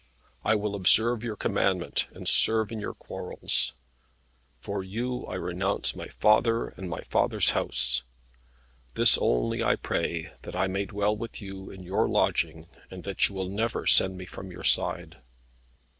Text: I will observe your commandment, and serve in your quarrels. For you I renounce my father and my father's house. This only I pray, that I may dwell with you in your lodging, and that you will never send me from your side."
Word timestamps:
I 0.43 0.55
will 0.55 0.73
observe 0.73 1.23
your 1.23 1.35
commandment, 1.35 2.07
and 2.11 2.27
serve 2.27 2.71
in 2.71 2.79
your 2.79 2.95
quarrels. 2.95 3.73
For 4.59 4.81
you 4.81 5.27
I 5.27 5.35
renounce 5.35 5.95
my 5.95 6.07
father 6.07 6.69
and 6.69 6.89
my 6.89 7.01
father's 7.01 7.51
house. 7.51 8.01
This 8.95 9.15
only 9.19 9.63
I 9.63 9.75
pray, 9.75 10.33
that 10.41 10.55
I 10.55 10.65
may 10.65 10.85
dwell 10.85 11.15
with 11.15 11.39
you 11.39 11.69
in 11.69 11.83
your 11.83 12.09
lodging, 12.09 12.67
and 12.89 13.03
that 13.03 13.29
you 13.29 13.35
will 13.35 13.47
never 13.49 13.85
send 13.85 14.17
me 14.17 14.25
from 14.25 14.49
your 14.51 14.63
side." 14.63 15.17